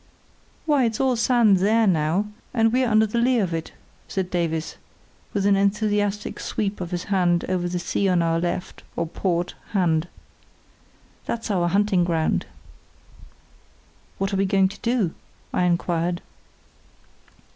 "Why, 0.65 0.85
it's 0.85 0.99
all 0.99 1.15
sand 1.15 1.57
there 1.57 1.85
now, 1.85 2.25
and 2.55 2.73
we're 2.73 2.89
under 2.89 3.05
the 3.05 3.19
lee 3.19 3.37
of 3.37 3.53
it," 3.53 3.71
said 4.07 4.31
Davies, 4.31 4.77
with 5.31 5.45
an 5.45 5.55
enthusiastic 5.55 6.39
sweep 6.39 6.81
of 6.81 6.89
his 6.89 7.03
hand 7.03 7.45
over 7.47 7.67
the 7.69 7.77
sea 7.77 8.09
on 8.09 8.23
our 8.23 8.39
left 8.39 8.81
or 8.95 9.05
port 9.05 9.53
hand. 9.73 10.07
"That's 11.27 11.51
our 11.51 11.67
hunting 11.67 12.03
ground." 12.03 12.47
"What 14.17 14.33
are 14.33 14.37
we 14.37 14.45
going 14.47 14.69
to 14.69 14.79
do?" 14.79 15.13
I 15.53 15.65
inquired. 15.65 16.23